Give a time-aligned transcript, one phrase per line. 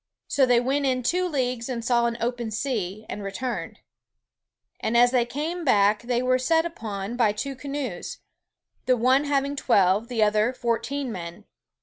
[0.27, 3.77] So they went in two leagues and saw an open sea, and returned;
[4.79, 8.17] and as they came backe they were set upon by two canoes,
[8.87, 11.45] the one having twelve, the other fourteen men.